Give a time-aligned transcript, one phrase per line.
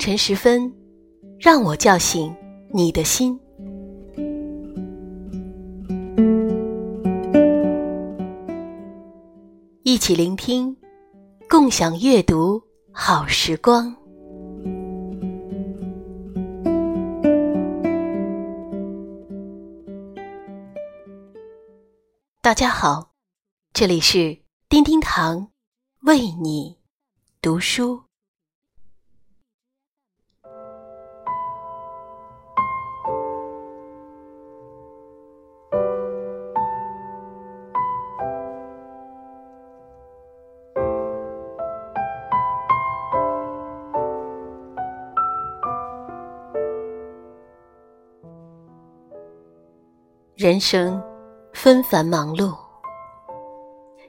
[0.00, 0.72] 晨时分，
[1.38, 2.34] 让我叫醒
[2.72, 3.38] 你的心。
[9.82, 10.74] 一起聆听，
[11.50, 13.94] 共享阅读好时光。
[22.40, 23.12] 大家好，
[23.74, 24.38] 这里是
[24.70, 25.50] 丁丁堂
[26.04, 26.78] 为你
[27.42, 28.09] 读书。
[50.40, 50.98] 人生
[51.52, 52.56] 纷繁忙碌，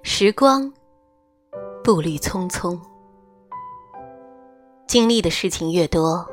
[0.02, 0.72] 时光
[1.84, 2.80] 步履匆匆，
[4.88, 6.26] 经历的事情越多，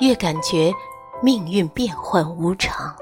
[0.00, 0.70] 越感觉
[1.22, 2.94] 命运变幻无常。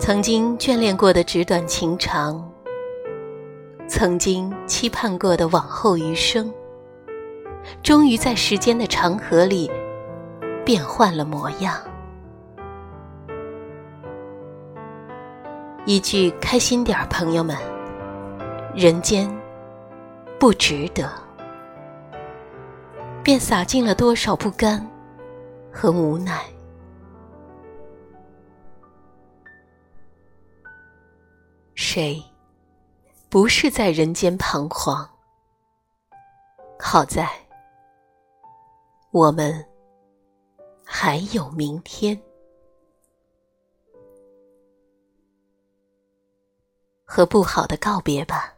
[0.00, 2.44] 曾经眷恋过的纸短情长，
[3.86, 6.52] 曾经期盼过的往后余生，
[7.84, 9.70] 终于在时间的长河里。
[10.64, 11.76] 变换了模样，
[15.84, 17.56] 一句开心点儿，朋友们，
[18.72, 19.28] 人间
[20.38, 21.10] 不值得，
[23.24, 24.88] 便洒尽了多少不甘
[25.72, 26.40] 和无奈。
[31.74, 32.22] 谁
[33.28, 35.08] 不是在人间彷徨？
[36.78, 37.28] 好在
[39.10, 39.71] 我们。
[40.94, 42.22] 还有明天，
[47.02, 48.54] 和不好的告别吧，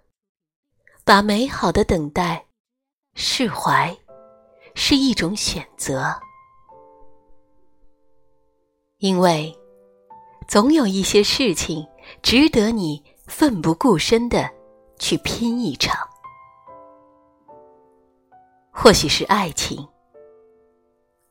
[1.04, 2.44] 把美好的等待
[3.14, 3.96] 释怀，
[4.74, 6.12] 是一种选择。
[8.98, 9.56] 因为
[10.48, 11.86] 总有一些事情
[12.20, 14.50] 值得你奋不顾身的
[14.98, 15.96] 去拼一场，
[18.72, 19.88] 或许是爱情，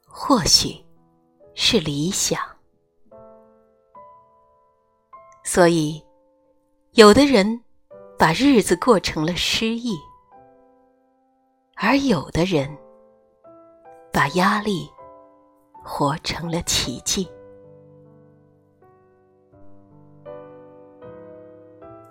[0.07, 0.82] 或许。
[1.55, 2.39] 是理想，
[5.43, 6.03] 所以
[6.93, 7.61] 有的人
[8.17, 9.95] 把日子过成了失意，
[11.75, 12.69] 而有的人
[14.11, 14.89] 把压力
[15.83, 17.27] 活成了奇迹。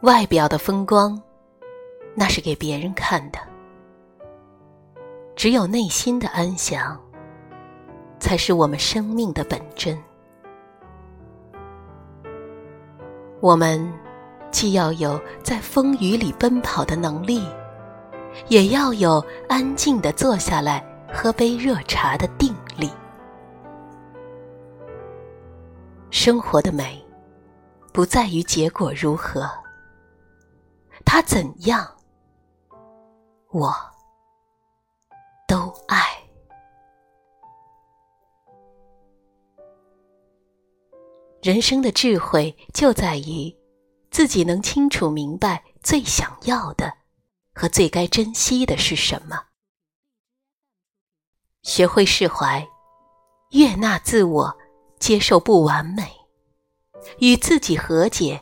[0.03, 1.21] 外表的风光，
[2.15, 3.39] 那是给别人看的，
[5.35, 7.01] 只有内心的安详。
[8.23, 10.01] 才是我们生命的本真。
[13.41, 13.93] 我们
[14.53, 17.45] 既要有在风雨里奔跑的能力，
[18.47, 22.89] 也要有安静的坐下来喝杯热茶的定力。
[26.11, 27.05] 生活的美，
[27.93, 29.51] 不在于结果如何，
[31.05, 31.85] 它怎样，
[33.51, 33.75] 我
[41.43, 43.53] 人生的智慧就在于，
[44.13, 46.93] 自己能清楚明白最想要的
[47.53, 49.43] 和最该珍惜的是什么。
[51.65, 52.65] 学会释怀，
[53.51, 54.57] 悦纳自我，
[55.01, 56.13] 接受不完美，
[57.19, 58.41] 与自己和解，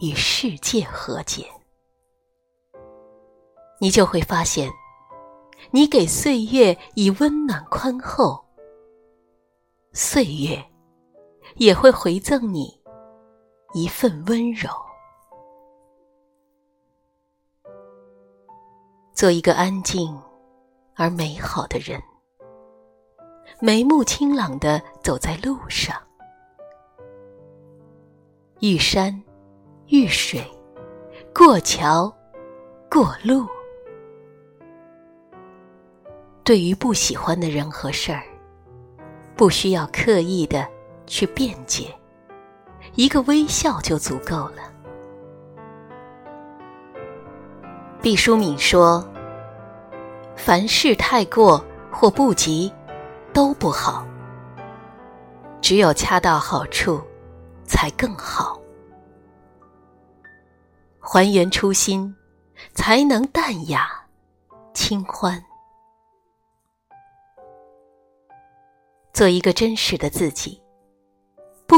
[0.00, 1.48] 与世界和解，
[3.80, 4.68] 你就会发现，
[5.70, 8.44] 你给岁月以温暖宽厚，
[9.92, 10.67] 岁月。
[11.58, 12.80] 也会回赠你
[13.74, 14.70] 一份温柔。
[19.12, 20.16] 做一个安静
[20.94, 22.00] 而美好的人，
[23.60, 26.00] 眉目清朗的走在路上，
[28.60, 29.20] 遇山
[29.88, 30.40] 遇水，
[31.34, 32.12] 过桥
[32.88, 33.44] 过路。
[36.44, 38.22] 对于不喜欢的人和事儿，
[39.36, 40.77] 不需要刻意的。
[41.08, 41.92] 去辩解，
[42.94, 44.72] 一个微笑就足够了。
[48.00, 49.04] 毕淑敏说
[50.36, 52.72] ：“凡事太过或不及，
[53.32, 54.06] 都不好。
[55.60, 57.02] 只有恰到好处，
[57.64, 58.60] 才更好。
[61.00, 62.14] 还原初心，
[62.74, 63.90] 才能淡雅
[64.72, 65.42] 清欢。
[69.12, 70.62] 做一个真实的自己。”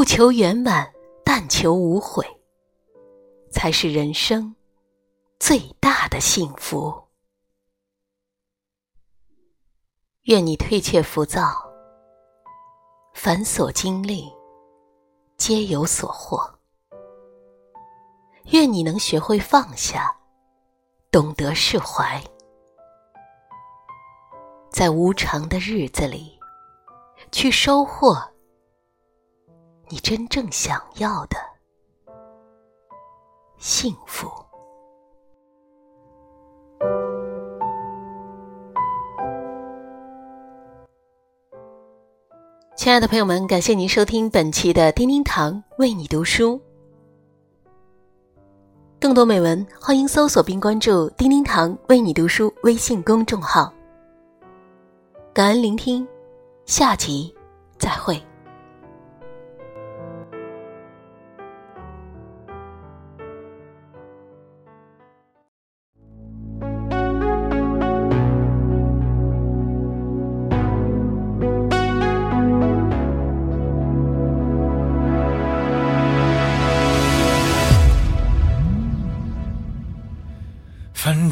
[0.00, 0.91] 不求圆满，
[1.23, 2.25] 但求无悔，
[3.52, 4.56] 才是人生
[5.38, 7.05] 最大的幸福。
[10.23, 11.70] 愿你退却浮躁，
[13.12, 14.32] 凡所经历，
[15.37, 16.50] 皆有所获。
[18.52, 20.17] 愿你能学会放下，
[21.11, 22.25] 懂得释怀，
[24.73, 26.41] 在无常的日子里，
[27.31, 28.17] 去收获
[29.92, 31.37] 你真正想要的
[33.58, 34.31] 幸福。
[42.76, 46.60] 亲爱的朋友们，感谢您收听本期的叮叮堂为你读书。
[49.00, 53.75] 更多美文，欢迎搜索并关注“叮叮堂为你读书”微信公众号。
[55.34, 56.06] 感恩聆听，
[56.64, 57.34] 下集
[57.76, 58.22] 再会。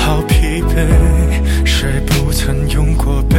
[0.00, 1.64] 好疲惫。
[1.64, 3.36] 谁不曾用过悲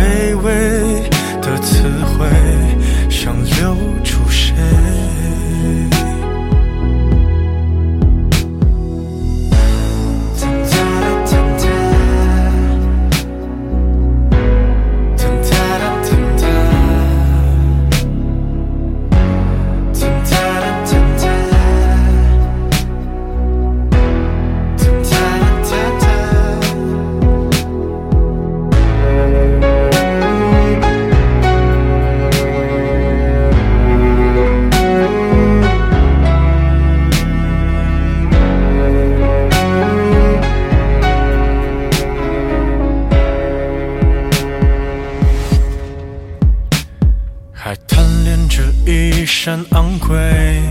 [49.43, 50.61] 山昂贵，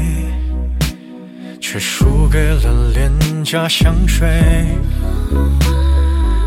[1.60, 3.12] 却输给了廉
[3.44, 4.28] 价香水。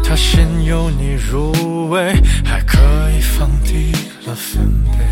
[0.01, 2.13] 它先由你入味，
[2.45, 2.79] 还可
[3.11, 3.91] 以放低
[4.25, 5.03] 了分贝。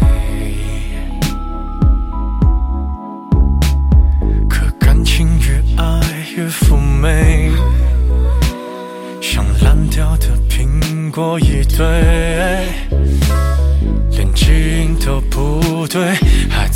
[4.49, 5.99] 可感情越爱
[6.37, 7.51] 越妩媚，
[9.21, 11.85] 像烂掉的苹果一堆。
[14.11, 16.15] 连基因都不对，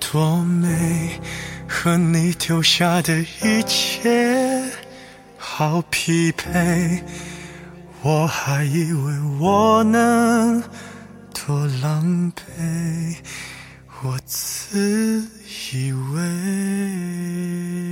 [0.00, 1.20] 多美
[1.68, 4.64] 和你丢下的一切
[5.36, 7.02] 好匹配。
[8.02, 10.62] 我还以为我能
[11.34, 13.16] 多狼狈
[14.02, 15.26] 我自
[15.72, 17.87] 以为。